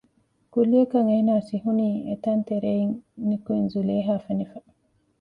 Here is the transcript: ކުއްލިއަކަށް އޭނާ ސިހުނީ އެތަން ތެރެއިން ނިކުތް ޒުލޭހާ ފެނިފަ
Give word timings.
ކުއްލިއަކަށް 0.53 1.09
އޭނާ 1.11 1.31
ސިހުނީ 1.49 1.87
އެތަން 2.07 2.43
ތެރެއިން 2.47 2.95
ނިކުތް 3.29 3.67
ޒުލޭހާ 3.73 4.13
ފެނިފަ 4.25 4.57